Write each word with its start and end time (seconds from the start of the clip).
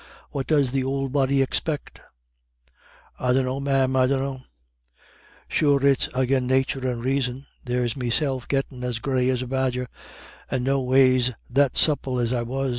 "What 0.31 0.47
does 0.47 0.71
the 0.71 0.83
ould 0.83 1.11
body 1.11 1.43
expec'?" 1.43 1.99
"I 3.19 3.33
dunno, 3.33 3.59
ma'am, 3.59 3.95
I 3.95 4.07
dunno. 4.07 4.41
Sure 5.47 5.85
it's 5.85 6.09
agin 6.15 6.47
nathur 6.47 6.87
and 6.91 7.03
raison. 7.05 7.45
There's 7.63 7.95
meself 7.95 8.47
gettin' 8.47 8.83
as 8.83 8.97
grey 8.97 9.29
as 9.29 9.43
a 9.43 9.47
badger, 9.47 9.87
and 10.49 10.63
noways 10.65 11.33
that 11.51 11.77
supple 11.77 12.19
as 12.19 12.33
I 12.33 12.41
was. 12.41 12.69